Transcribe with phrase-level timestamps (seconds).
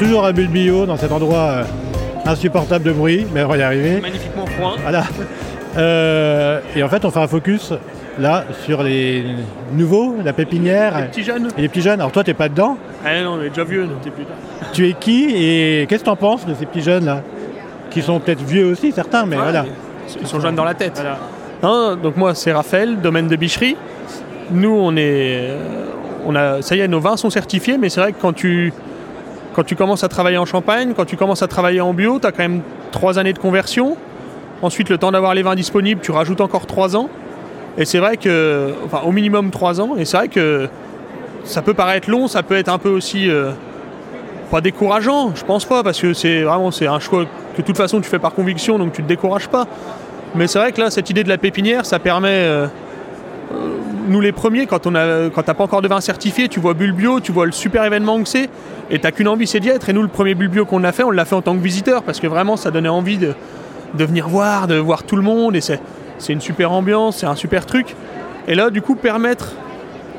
[0.00, 1.64] toujours à Bulle Bio, dans cet endroit euh,
[2.26, 4.00] insupportable de bruit, mais on va y arriver.
[4.00, 4.76] Magnifiquement froid.
[4.82, 5.04] Voilà.
[5.76, 7.72] Euh, et en fait, on fait un focus
[8.18, 9.24] là sur les
[9.74, 11.48] nouveaux, la pépinière Les petits jeunes.
[11.56, 12.00] et les petits jeunes.
[12.00, 12.76] Alors toi, t'es pas dedans.
[13.04, 14.32] Ah non, on est déjà vieux, t'es putain.
[14.72, 17.22] Tu es qui et qu'est-ce que t'en penses de ces petits jeunes là?
[17.90, 19.64] Qui sont peut-être vieux aussi, certains, mais Ouais, voilà.
[20.20, 21.00] Ils sont jeunes dans la tête.
[21.62, 23.76] Non, donc moi, c'est Raphaël, domaine de bicherie.
[24.50, 25.50] Nous, on est.
[25.50, 25.84] euh,
[26.26, 28.72] On a, ça y est, nos vins sont certifiés, mais c'est vrai que quand tu,
[29.54, 32.26] quand tu commences à travailler en Champagne, quand tu commences à travailler en bio, tu
[32.26, 33.96] as quand même trois années de conversion.
[34.62, 37.08] Ensuite, le temps d'avoir les vins disponibles, tu rajoutes encore trois ans.
[37.78, 38.74] Et c'est vrai que.
[38.84, 39.96] Enfin, au minimum trois ans.
[39.96, 40.68] Et c'est vrai que
[41.44, 43.28] ça peut paraître long, ça peut être un peu aussi.
[43.30, 43.52] euh,
[44.50, 47.76] pas décourageant, je pense pas, parce que c'est vraiment c'est un choix que de toute
[47.76, 49.66] façon tu fais par conviction, donc tu te décourages pas.
[50.34, 52.66] Mais c'est vrai que là, cette idée de la pépinière, ça permet, euh,
[54.08, 56.74] nous les premiers, quand on a, quand t'as pas encore de vin certifié, tu vois
[56.74, 58.48] Bulbio, tu vois le super événement que c'est,
[58.90, 59.88] et t'as qu'une envie, c'est d'y être.
[59.88, 62.02] Et nous, le premier Bulbio qu'on a fait, on l'a fait en tant que visiteur,
[62.02, 63.34] parce que vraiment, ça donnait envie de,
[63.94, 65.80] de venir voir, de voir tout le monde, et c'est,
[66.18, 67.94] c'est une super ambiance, c'est un super truc.
[68.48, 69.52] Et là, du coup, permettre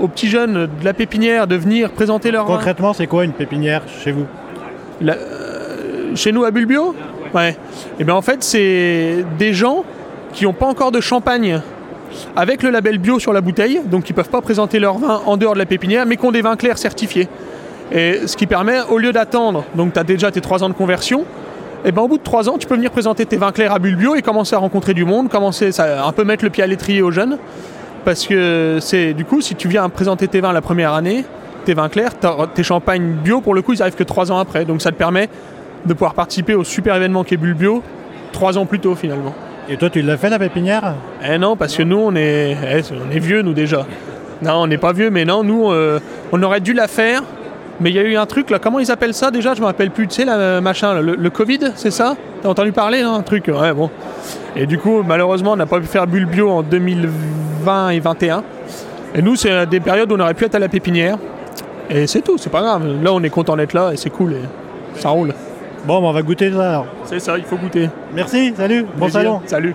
[0.00, 2.54] aux petits jeunes de la pépinière de venir présenter leur vin.
[2.56, 4.26] Concrètement, c'est quoi une pépinière chez vous?
[5.00, 6.94] La- euh, chez nous à Bulbio?
[7.34, 7.56] Ouais.
[7.98, 9.84] Et bien en fait, c'est des gens
[10.32, 11.60] qui n'ont pas encore de champagne
[12.36, 15.20] avec le label bio sur la bouteille, donc qui ne peuvent pas présenter leur vin
[15.26, 17.28] en dehors de la pépinière, mais qui ont des vins clairs certifiés.
[17.92, 20.74] Et ce qui permet, au lieu d'attendre, donc tu as déjà tes 3 ans de
[20.74, 21.24] conversion,
[21.84, 23.78] et ben au bout de 3 ans, tu peux venir présenter tes vins clairs à
[23.78, 26.66] Bulbio et commencer à rencontrer du monde, commencer ça, un peu mettre le pied à
[26.66, 27.38] l'étrier aux jeunes.
[28.04, 31.24] Parce que c'est du coup, si tu viens présenter tes vins la première année,
[31.64, 32.12] tes vins clairs,
[32.54, 34.64] tes champagnes bio, pour le coup, ils arrivent que 3 ans après.
[34.64, 35.28] Donc ça te permet
[35.84, 37.82] de pouvoir participer au super événement qui est Bulbio
[38.32, 39.34] 3 ans plus tôt finalement.
[39.68, 40.94] Et toi, tu l'as fait la pépinière?
[41.28, 43.84] Eh non, parce que nous, on est, eh, on est vieux, nous déjà.
[44.42, 45.98] Non, on n'est pas vieux, mais non, nous, euh,
[46.30, 47.22] on aurait dû la faire.
[47.80, 49.54] Mais il y a eu un truc là, comment ils appellent ça déjà?
[49.54, 52.16] Je me rappelle plus, tu sais, la machin, là, le, Covid, c'est ça?
[52.42, 53.90] T'as entendu parler, non Un truc, ouais, bon.
[54.54, 58.44] Et du coup, malheureusement, on n'a pas pu faire Bulbio en 2020 et 2021.
[59.16, 61.18] Et nous, c'est des périodes où on aurait pu être à la pépinière.
[61.90, 62.84] Et c'est tout, c'est pas grave.
[63.02, 65.34] Là, on est content d'être là et c'est cool et ça roule.
[65.86, 66.86] Bon, bah, on va goûter ça alors.
[67.04, 67.88] C'est ça, il faut goûter.
[68.12, 69.40] Merci, salut, bon salon.
[69.46, 69.72] Salut.